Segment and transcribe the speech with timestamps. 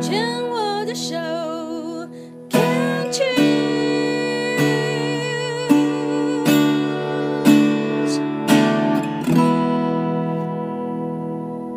[0.00, 1.14] 牵我的手
[2.48, 3.40] ，Can't you？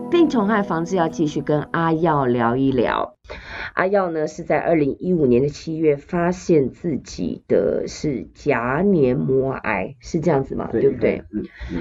[0.10, 3.14] 病虫害防治要继续跟阿耀聊一聊。
[3.74, 10.70] 阿耀呢是在二零一五年的七月发现自己的是颊黏膜癌，是这样子吗？
[10.72, 11.24] 对，对不对？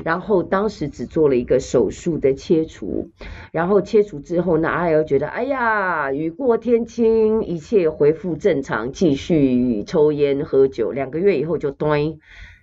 [0.04, 3.10] 然后当时只做了一个手术的切除，
[3.52, 10.92] 然后切除之后呢，阿耀觉得哎呀，雨过天晴，一切恢复正常，继续抽烟喝酒。
[10.92, 12.00] 两个月以后就端，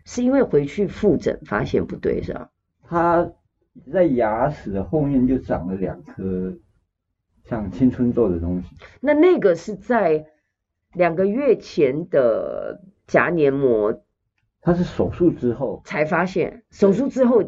[0.06, 2.50] 是因为回去复诊发现不对是吧？
[2.88, 3.32] 他
[3.94, 6.58] 在牙齿的后面就长了两颗。
[7.50, 8.70] 像青春做的东西，
[9.02, 10.28] 那那个是在
[10.94, 14.04] 两个月前的颊黏膜，
[14.62, 17.44] 它是手术之后才发现，手术之后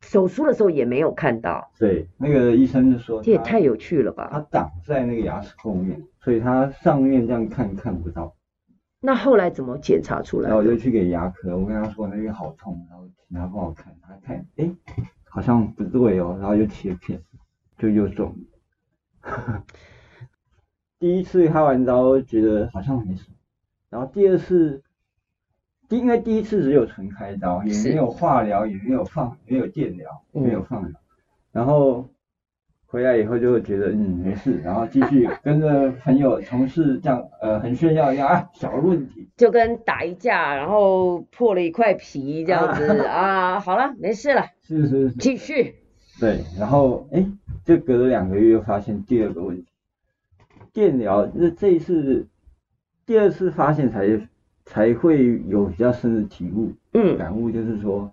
[0.00, 1.70] 手术的时候也没有看到。
[1.78, 4.28] 对，那个医生就说，这也太有趣了吧？
[4.32, 8.34] 他挡在那个牙齿后面，所以他上面这样看看不到。
[9.00, 10.48] 那后来怎么检查出来？
[10.48, 14.68] 然后我就去给牙科，我跟他说那边好痛，然后请他帮我看，他看，哎，
[15.24, 17.20] 好像不对哦，然后就切片，
[17.78, 18.34] 就又肿。
[20.98, 23.36] 第一次开完刀觉得好像没什么，
[23.90, 24.82] 然后第二次，
[25.88, 30.98] 第因为第一次只有纯开刀，也没有化疗，也没有放，没有电疗，没有放疗，
[31.52, 32.08] 然后
[32.86, 45.74] 回来以后就会觉得嗯没事，然后继续跟着朋友同事这样呃很炫耀一样啊小问题，就跟打一架，然后破了一块皮这样子 啊，啊好了没事了，是是是，继续。
[46.18, 47.26] 对，然后哎，
[47.66, 49.66] 就隔了两个月又发现第二个问题，
[50.72, 52.28] 电疗，那这一次
[53.04, 54.28] 第二次发现才
[54.64, 58.12] 才会有比较深的体悟，嗯，感悟就是说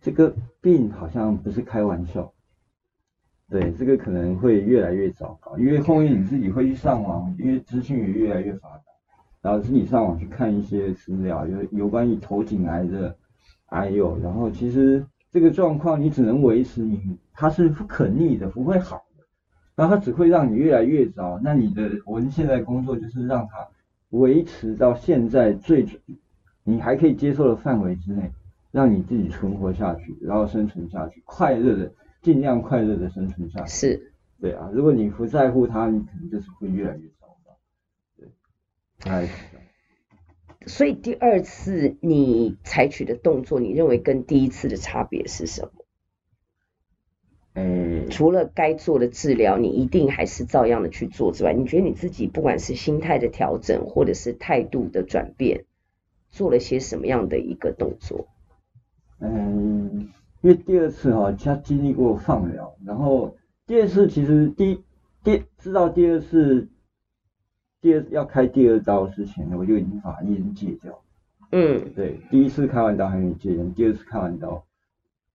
[0.00, 2.32] 这个病好像不是开玩笑，
[3.50, 8.84] 对，这个可能会越来越糟糕，因为后面你自己会去上网，因为资讯也越来越发达，
[9.42, 13.16] 然后自己上网去看一些资料，有有关于头颈癌的
[13.70, 15.04] 癌友，然后其实。
[15.34, 19.24] 这个状况你只能维持你，它是不可逆的，不会好的，
[19.74, 21.40] 然后它只会让你越来越糟。
[21.42, 23.66] 那你的我们现在工作就是让它
[24.10, 25.84] 维持到现在最
[26.62, 28.30] 你还可以接受的范围之内，
[28.70, 33.68] 让你自己存活下去，然后生存下去，快乐的尽量快乐的生存下去。
[33.68, 37.56] 是，对啊，如果你不在乎它，你可能就是会越来越糟糕。
[38.16, 38.28] 对，
[39.00, 39.28] 太。
[40.66, 45.70] 所以第二次你采取的动作，你认为跟第一次的差别是什么？
[47.54, 55.64] 嗯，除了该做的治疗，你一定还是照样的去做之外，你觉得你自己不管是心态的调整，或者是态度的转变，
[56.30, 58.28] 做了些什么样的一个动作？
[59.20, 60.08] 嗯，
[60.40, 63.36] 因为第二次哈，他经历过放疗，然后
[63.66, 64.82] 第二次其实第
[65.22, 66.68] 第知道第二次。
[67.84, 70.98] 第二要开第二刀之前呢，我就已经把烟戒掉。
[71.52, 74.64] 嗯，对，第一次开完刀还没戒烟，第二次开完刀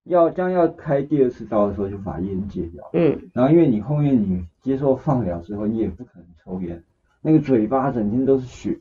[0.05, 2.89] 要将要开第二次刀的时候就把烟戒掉。
[2.93, 6.83] 嗯，然后因为你后面你接受放疗之后，你也不可能抽烟，
[7.21, 8.79] 那个嘴巴整天都是血，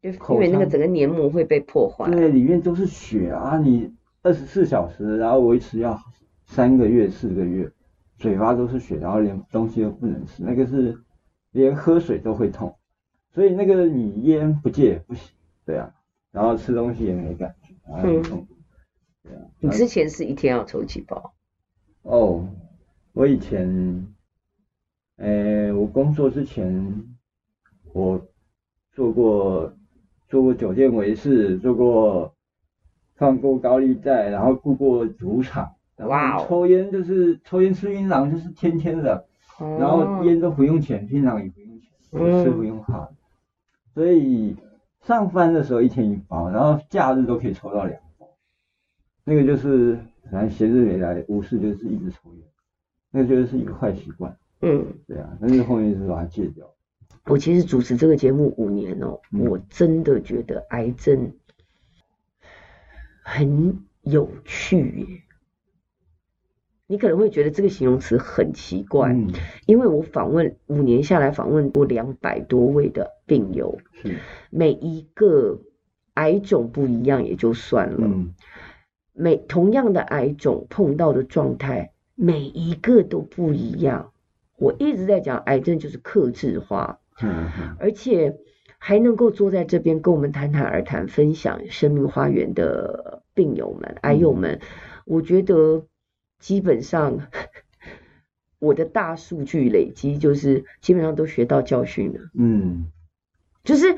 [0.00, 2.08] 就因为那个整个黏膜会被破坏。
[2.12, 3.58] 对，里面都是血啊！
[3.58, 3.92] 你
[4.22, 5.98] 二十四小时，然后维持要
[6.46, 7.68] 三个月、四个月，
[8.18, 10.96] 嘴巴都是血，然后连东西都不能吃，那个是
[11.50, 12.72] 连喝水都会痛。
[13.32, 15.32] 所以那个你烟不戒不行，
[15.64, 15.92] 对啊，
[16.32, 18.56] 然后吃东西也没感觉，然后很痛苦，
[19.22, 19.42] 对啊。
[19.60, 21.32] 你之前是一天要抽几包？
[22.02, 22.48] 哦，
[23.12, 24.06] 我以前，
[25.16, 27.04] 诶，我工作之前，
[27.92, 28.20] 我
[28.92, 29.72] 做过
[30.28, 32.34] 做过酒店维士，做过
[33.14, 39.26] 放过高利贷，然后雇过赌场，哇哦，抽烟就是抽烟吃槟榔就是天天的，
[39.58, 43.08] 然后烟都不用钱，槟榔也不用钱，吃不用花。
[43.94, 44.56] 所以
[45.02, 48.28] 上班的时候一天一包，然后假日都可以抽到两包。
[49.24, 49.98] 那个就是
[50.30, 52.44] 反正闲日没来，无事就是一直抽烟，
[53.10, 54.36] 那个就是一个坏习惯。
[54.62, 56.66] 嗯，对啊，但是后面是把它戒掉。
[57.26, 61.32] 我其实主持这个节目五年哦，嗯、我真的觉得癌症
[63.22, 65.22] 很有趣耶。
[66.90, 69.28] 你可能会觉得这个形容词很奇怪，嗯、
[69.66, 74.16] 因为我访问五年下来访问过两百多位的病友，是
[74.50, 75.60] 每一个
[76.14, 78.34] 癌种不一样也就算了，嗯、
[79.12, 84.10] 每同样的癌种碰到的状态每一个都不一样。
[84.58, 86.98] 我一直在讲癌症就是克制化，
[87.78, 88.36] 而且
[88.78, 94.60] 还能够坐在这边跟我们谈谈而谈，分享生命花园的病友们、癌友们，嗯、
[95.06, 95.84] 我觉得。
[96.40, 97.28] 基本上
[98.58, 102.20] 我的大数据累积，就是基本上都学到教训了。
[102.34, 102.90] 嗯，
[103.62, 103.96] 就是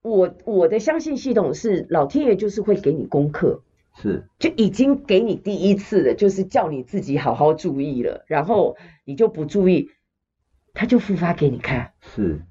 [0.00, 3.62] 我我的相信系统是老天爷就是会给你功课，
[3.94, 9.90] 是就已经给你第一次了，就是叫你自己好好注意了，然后你就不注意，
[10.72, 11.92] 他就复发给你看。
[12.00, 12.42] 是。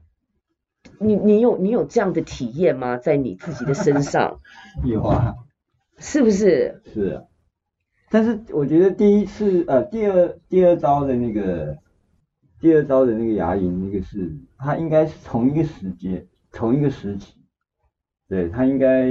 [1.00, 2.98] 你你有你有这样的体验吗？
[2.98, 4.40] 在你自己的身上？
[4.86, 5.36] 有啊，
[5.98, 6.82] 是不是？
[6.86, 7.24] 是啊，
[8.14, 11.76] 但是我觉得第一次呃第二第二招的那个
[12.62, 17.34] 第二招的那个牙龈那个是它应该是同一个时间同一个时期，
[18.30, 19.08] 对，它应该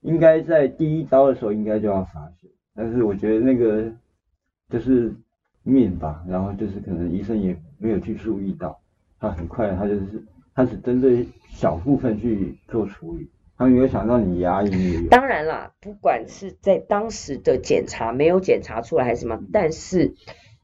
[0.00, 3.88] 应该在第一招的时候应该就要发现，但是我觉得那个
[4.68, 5.14] 就是
[5.62, 8.80] 面吧，然后就是可能医生也没有去注意到，
[9.20, 10.24] 他很快他就是。
[10.54, 15.08] 他只针对小部分去做处理，他没有想到你牙龈。
[15.08, 20.14] 当然啦，不管是在当时的检查没有检查出来还是什么，但是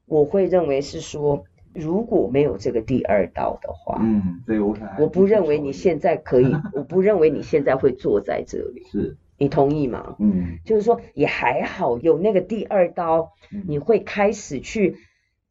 [0.07, 1.45] 我会认为是说，
[1.75, 8.85] 如果没有这个第二刀的话，嗯，对我看，我不认为你现在可以， 我不认为你现在会坐在这里。
[8.93, 10.15] 是，你同意吗？
[10.21, 13.33] 嗯，就是说也还好有那个第二刀，
[13.67, 14.99] 你会开始去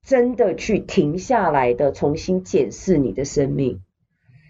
[0.01, 3.81] 真的去停下来的，重新检视你的生命。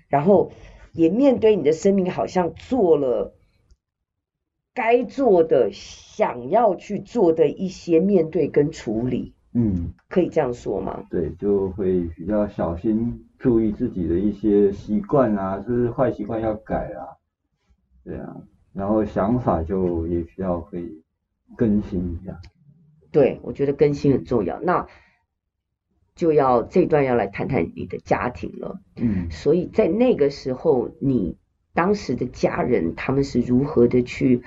[0.09, 0.51] 然后
[0.93, 3.35] 也面对你的生命，好像做了
[4.73, 9.33] 该做的、想要去做的一些面对跟处理。
[9.53, 11.05] 嗯，可以这样说吗？
[11.09, 17.17] 对，就会比较小心，注意自己的一些习惯啊，就是坏习惯要改啊，
[18.03, 18.37] 对啊，
[18.71, 20.83] 然后想法就也需要会
[21.57, 22.39] 更新一下。
[23.11, 24.59] 对，我觉得更新很重要。
[24.61, 24.87] 那。
[26.15, 31.38] 就要这段要来谈谈你的家庭了，嗯，所以在那个时候，你
[31.74, 34.44] 当时的家人他们是如何的去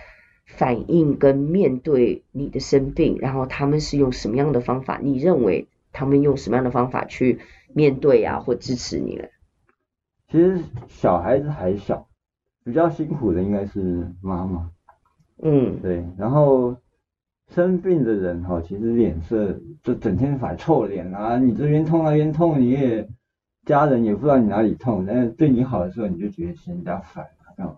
[0.47, 5.01] 反应跟面对你的生病，然后他们是用什么样的方法？
[5.03, 7.41] 你认为他们用什么样的方法去
[7.75, 9.25] 面对啊，或支持你呢？
[10.31, 12.07] 其实小孩子还小，
[12.63, 14.71] 比较辛苦的应该是妈妈，
[15.43, 16.77] 嗯，对，然后。
[17.55, 23.09] 生病的人哈，其实脸色就整天摆臭脸啊，你这边痛那边痛，你也
[23.65, 27.25] 家人也不知道你哪里痛，但是对你好的时候你就觉得嫌人家烦
[27.57, 27.77] 啊。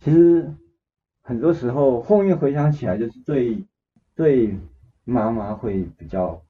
[0.00, 0.52] 其实
[1.22, 3.64] 很多时候后面回想起来，就是对
[4.14, 4.56] 对
[5.04, 6.42] 妈妈会比较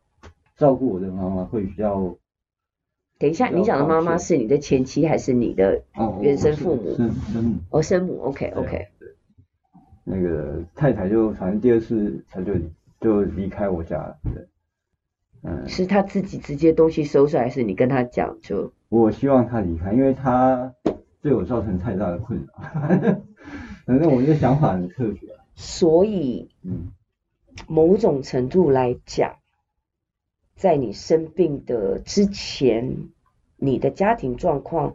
[0.57, 2.17] 照顾我的妈妈会比较。
[3.19, 5.83] 等一下，你讲的妈妈是你的前妻还是你的
[6.21, 6.95] 原生父母？
[6.95, 7.59] 生生母。
[7.71, 8.21] 哦，生母。
[8.21, 8.89] OK OK。
[10.11, 12.55] 那个太太就反正第二次她就
[12.99, 14.49] 就离开我家了，对，
[15.43, 18.73] 嗯，是她自己直接东西收拾，还是你跟她讲就？
[18.89, 20.75] 我希望她离开，因为她
[21.21, 23.21] 对我造成太大的困扰。
[23.85, 25.29] 反正我的想法很特别。
[25.55, 26.93] 所以，嗯，
[27.67, 29.37] 某种程度来讲，
[30.57, 33.09] 在你生病的之前，
[33.57, 34.95] 你的家庭状况，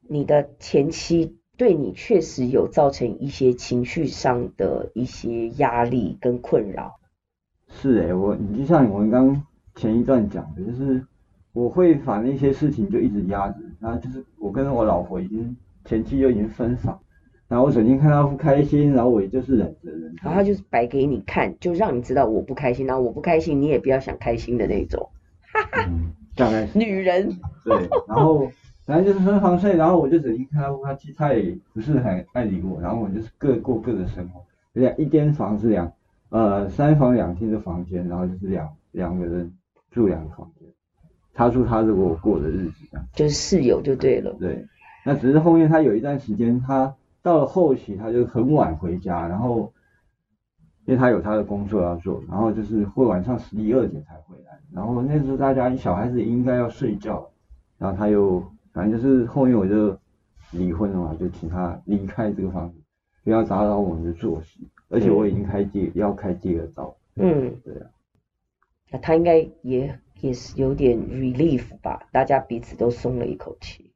[0.00, 1.36] 你的前妻。
[1.60, 6.98] 对你确实有造成一些情绪上的一些压力跟困扰。
[7.68, 9.42] 是诶，我你就像我们刚
[9.74, 11.04] 前一段讲的，就是
[11.52, 15.54] 我会把那些事情就一直压着，然后就是我跟我老婆已经
[15.84, 16.98] 前期就已经分手，
[17.46, 20.22] 然后我整天看她不开心，然后我也就是忍着忍着。
[20.22, 25.10] 然后就是摆给你看，就让你知道我不开心，然后我不开心，你也不要想开心的那种。
[25.52, 26.78] 哈哈、嗯，大概是。
[26.80, 27.38] 女人。
[27.66, 28.50] 对，然后。
[28.90, 34.44] 反正就是分房睡，然后我就只离开他不开心，他也不是很爱理我，然后我们就是各过各的生活。
[34.72, 35.92] 两一间房是两
[36.30, 39.52] 呃三房两厅的房间，然后就是两两个人
[39.92, 40.68] 住两个房间，
[41.32, 43.06] 他住他的，我过的日子这样。
[43.14, 44.34] 就是室友就对了。
[44.40, 44.66] 对，
[45.06, 46.92] 那只是后面他有一段时间，他
[47.22, 49.72] 到了后期他就很晚回家，然后
[50.84, 57.30] 因为他有他的工作要做，然后就是会晚上十一二点才回来，然后那时候大家小孩子应该要睡觉，
[57.78, 58.44] 然后他又。
[58.72, 59.98] 反正就是后面我就
[60.52, 62.78] 离婚了嘛，就请他离开这个房子，
[63.24, 64.68] 不要打扰我们的作息。
[64.88, 66.96] 而且我已经开戒、嗯、要开戒了刀。
[67.14, 67.86] 嗯，对啊。
[68.90, 72.08] 那他应该也也是有点 relief 吧？
[72.10, 73.92] 大家彼此都松了一口气。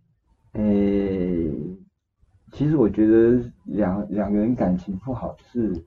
[0.53, 1.51] 诶、欸，
[2.53, 5.83] 其实我觉得两两个人感情不好是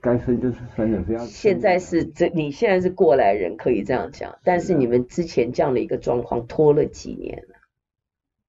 [0.00, 1.18] 该分就是分的，不要。
[1.26, 7.57] 现在是这你现在是过来人可以这样讲，但是你们之前这样的一个状况拖了几年了？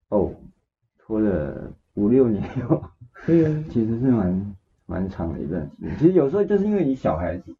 [0.09, 0.31] 哦，
[0.97, 2.83] 拖了五六年哟，
[3.27, 5.97] 嗯，其实是蛮蛮长的一段时间。
[5.97, 7.55] 其实有时候就是因为你小孩子，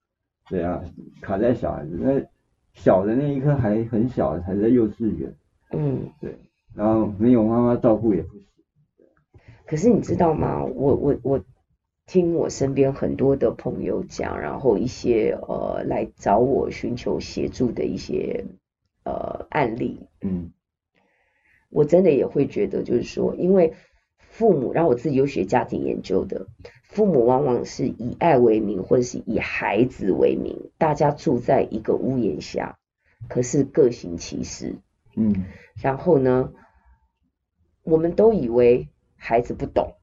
[0.50, 0.84] 对啊，
[1.22, 2.22] 卡在小孩子，那
[2.74, 5.34] 小的那一刻还很小的，还在幼稚园，
[5.72, 6.36] 嗯，对，
[6.74, 8.46] 然后没有妈妈照顾也不行。
[9.66, 10.64] 可是你知道吗？
[10.64, 11.40] 我我我
[12.08, 18.44] 听我身边很多的朋友讲，然后一些呃来找我寻求协助的一些
[19.04, 20.50] 呃案例，嗯，
[21.70, 23.74] 我真的也会觉得，就是说，因为
[24.18, 26.48] 父母，然后我自己有学家庭研究的，
[26.84, 32.78] 父母往往是以爱为名，或者是以孩子为名，大家住在一个屋檐下，
[33.28, 34.76] 可是各行其事，
[35.16, 35.46] 嗯，
[35.82, 36.54] 然后呢，
[37.84, 39.96] 我们都以为孩子不懂。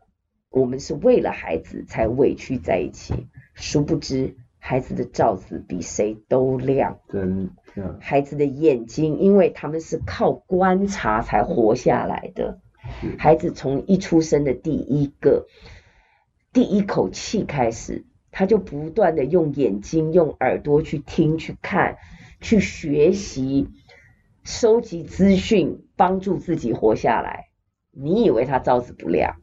[0.48, 4.36] 我们是为了孩子才委屈在一起，殊不知
[4.68, 6.98] 孩子的罩子比谁都亮。
[7.08, 12.58] 真的，孩子的眼睛，因为他们是靠观察才活下来的。
[13.16, 15.46] 孩子从一出生的第一个
[16.52, 21.98] 第一口气开始，他就不断的用眼睛、用耳朵去听、去看、
[22.40, 23.68] 去学习、
[24.42, 27.50] 收集资讯，帮助自己活下来。
[27.92, 29.36] 你以为他罩子不亮？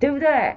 [0.00, 0.56] 对不对？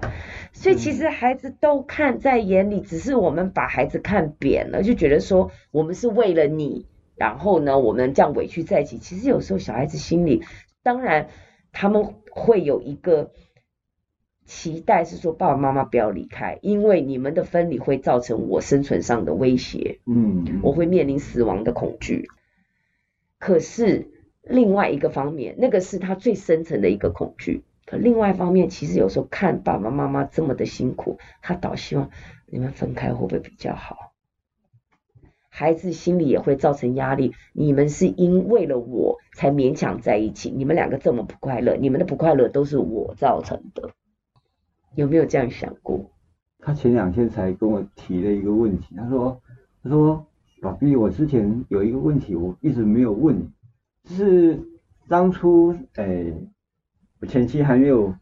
[0.54, 8.98] 所以其实孩子都看在眼里，只是我们把孩子看扁了，就觉得说我们是为了你，然后呢，我们这样委屈在一起。
[8.98, 10.44] 其实有时候小孩子心里，
[10.82, 11.28] 当然
[11.74, 13.32] 他们会有一个
[14.46, 22.30] 期待，是说爸爸妈妈不要离开，因为你们的分离会造成我生存上的威胁，嗯，我会面临死亡的恐惧。
[23.40, 24.08] 可是
[24.42, 27.66] 另外一个方面，那个是他最深层的一个恐惧。
[27.86, 32.10] 可另外一方面，其实有时候看爸爸妈妈这么的辛苦，他倒希望
[32.46, 34.14] 你们分开会不会比较好？
[35.50, 37.34] 孩子心里也会造成压力。
[37.52, 43.92] 你们是因为了我才勉强在一起，你们两个这么不快乐，你们的不快乐都是我造成的，
[44.96, 46.10] 有没有这样想过？
[46.60, 49.42] 他前两天才跟我提了一个问题，他说
[49.84, 50.26] ：“他说，
[50.62, 53.52] 宝贝，我之前有一个问题，我一直没有问，
[54.06, 54.60] 就是
[55.10, 56.34] 当初，哎。”
[57.24, 58.14] 我前妻还没有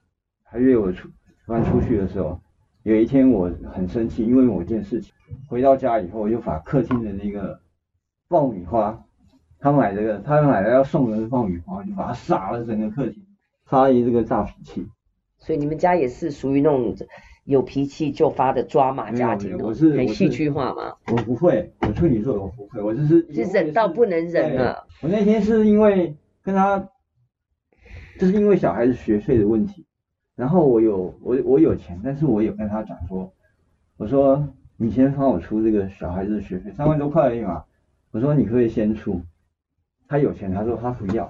[0.44, 1.10] 还没有出
[1.48, 2.40] 搬出去的时候，
[2.84, 5.12] 有一天我很生气，因为某件事情。
[5.48, 7.60] 回到家以后，我就把客厅的那个
[8.28, 9.04] 爆米花，
[9.60, 13.26] 他买这个，他买了要送人的爆米花，就把它撒了整个客厅，
[13.66, 14.88] 发了一这个大脾气。
[15.40, 16.96] 所以你们家也是属于那种
[17.46, 20.94] 有脾气就发的抓马家庭，我是很戏剧化吗？
[21.12, 24.86] 我不会，我处女座我不会，我就是是忍到不能忍了。
[25.02, 26.88] 我那天是因为跟他。
[28.22, 29.84] 就是因为小孩子学费的问题，
[30.36, 33.34] 然后我有我我有钱，但是我有跟他讲说，
[33.98, 34.48] 我说
[34.78, 37.64] 你先帮我出这个小孩子的学费，三万多块而已嘛，
[38.12, 39.20] 我说你可以先出，
[40.08, 41.28] 他有钱，他说他不要，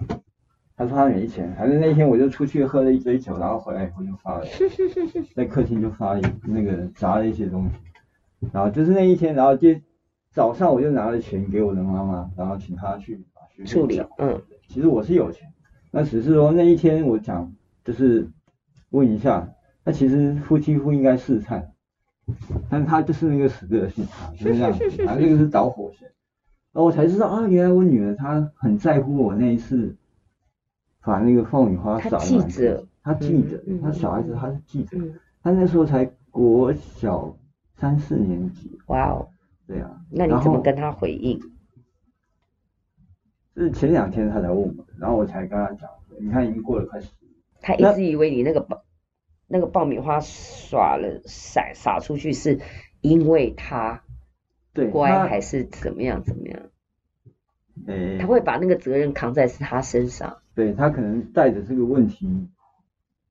[0.75, 4.45] 他说他没钱，反正那天我就出去喝了一杯酒，然后回来以后就发了，
[5.33, 7.75] 在客厅就发了那个砸了一些东西，
[8.51, 9.69] 然后就是那一天，然后就
[10.29, 15.47] 早上我就拿了钱给我的妈妈，然后请她去把学费处理，嗯，其实我是有钱。
[15.91, 18.27] 那只是说那一天我讲就是
[18.91, 21.71] 问一下，那其实夫妻不应该试探，
[22.69, 26.07] 但他就是那个死个性啊，就是这样子，啊，这个是导火线，
[26.71, 29.95] 然后我才知道啊，原来我女儿她很在乎我那一次
[31.03, 34.97] 把那个爆米花撒记着，她记着，她小孩子她是记着，
[35.43, 37.35] 她那时候才国小
[37.75, 39.27] 三四年级，哇哦，
[39.67, 41.37] 对啊，那你怎么跟她回应？
[43.55, 45.89] 是前两天他才问我，然后我才跟他讲，
[46.19, 47.09] 你看已经过了快十。
[47.61, 48.83] 他一直以为你那个爆
[49.47, 52.59] 那，那个爆米花耍了撒撒出去是
[53.01, 54.01] 因为他
[54.73, 56.61] 对乖还是怎么样怎么样？
[57.87, 60.37] 欸、他会把那个责任扛在是他身上。
[60.53, 62.47] 对，他可能带着这个问题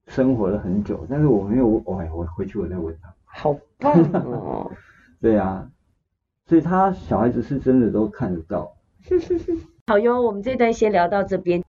[0.06, 3.14] 生活了很久，但是我没有，我我回去我再问他。
[3.24, 3.92] 好棒
[4.24, 4.70] 哦！
[5.20, 5.70] 对啊，
[6.46, 8.76] 所以他小孩子是真的都看得到。
[9.86, 11.62] 好哟，我们这段先聊到这边。